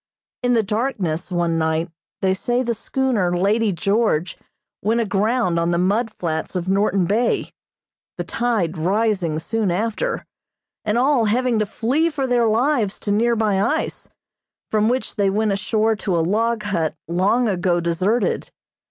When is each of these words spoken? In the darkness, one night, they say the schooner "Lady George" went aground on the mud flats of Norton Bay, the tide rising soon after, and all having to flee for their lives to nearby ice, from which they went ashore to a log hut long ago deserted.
In 0.41 0.53
the 0.53 0.63
darkness, 0.63 1.31
one 1.31 1.59
night, 1.59 1.91
they 2.23 2.33
say 2.33 2.63
the 2.63 2.73
schooner 2.73 3.37
"Lady 3.37 3.71
George" 3.71 4.35
went 4.81 4.99
aground 4.99 5.59
on 5.59 5.69
the 5.69 5.77
mud 5.77 6.11
flats 6.11 6.55
of 6.55 6.67
Norton 6.67 7.05
Bay, 7.05 7.53
the 8.17 8.23
tide 8.23 8.79
rising 8.79 9.37
soon 9.37 9.69
after, 9.69 10.25
and 10.83 10.97
all 10.97 11.25
having 11.25 11.59
to 11.59 11.67
flee 11.67 12.09
for 12.09 12.25
their 12.25 12.47
lives 12.47 12.99
to 13.01 13.11
nearby 13.11 13.61
ice, 13.61 14.09
from 14.71 14.89
which 14.89 15.17
they 15.17 15.29
went 15.29 15.51
ashore 15.51 15.95
to 15.97 16.17
a 16.17 16.21
log 16.25 16.63
hut 16.63 16.95
long 17.07 17.47
ago 17.47 17.79
deserted. 17.79 18.49